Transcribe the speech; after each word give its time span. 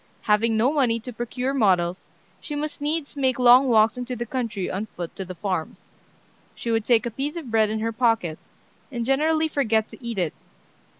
Having 0.23 0.57
no 0.57 0.73
money 0.73 0.99
to 0.99 1.13
procure 1.13 1.53
models, 1.53 2.09
she 2.39 2.55
must 2.55 2.81
needs 2.81 3.15
make 3.15 3.37
long 3.37 3.67
walks 3.67 3.99
into 3.99 4.15
the 4.15 4.25
country 4.25 4.67
on 4.67 4.87
foot 4.87 5.15
to 5.15 5.23
the 5.23 5.35
farms. 5.35 5.91
She 6.55 6.71
would 6.71 6.85
take 6.85 7.05
a 7.05 7.11
piece 7.11 7.35
of 7.35 7.51
bread 7.51 7.69
in 7.69 7.81
her 7.81 7.91
pocket, 7.91 8.39
and 8.91 9.05
generally 9.05 9.47
forget 9.47 9.89
to 9.89 10.03
eat 10.03 10.17
it. 10.17 10.33